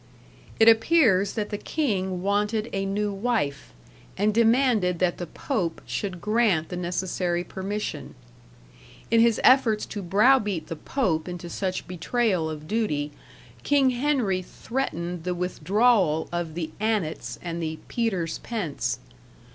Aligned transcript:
It 0.59 0.67
appears 0.67 1.33
that 1.33 1.51
the 1.51 1.59
king 1.59 2.23
wanted 2.23 2.71
a 2.73 2.87
new 2.87 3.13
wife, 3.13 3.71
and 4.17 4.33
demanded 4.33 4.97
that 4.97 5.19
the 5.19 5.27
Pope 5.27 5.79
should 5.85 6.19
grant 6.19 6.69
the 6.69 6.75
necessary 6.75 7.43
permission; 7.43 8.15
in 9.11 9.19
his 9.19 9.39
efforts 9.43 9.85
to 9.85 10.01
browbeat 10.01 10.65
the 10.69 10.75
Pope 10.75 11.27
into 11.29 11.51
such 11.51 11.87
betrayal 11.87 12.49
of 12.49 12.67
duty, 12.67 13.11
King 13.61 13.91
Henry 13.91 14.41
threatened 14.41 15.23
the 15.23 15.35
withdrawal 15.35 16.27
of 16.31 16.55
the 16.55 16.71
"annates" 16.79 17.37
and 17.43 17.61
the 17.61 17.77
"Peter's 17.87 18.39
pence". 18.39 18.97